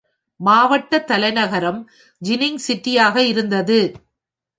[0.39, 1.81] மாவட்ட தலைநகரம்
[2.21, 3.79] ஜினிங் சிட்டியாக இருந்தது.